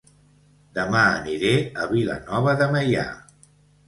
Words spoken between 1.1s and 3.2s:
aniré a Vilanova de Meià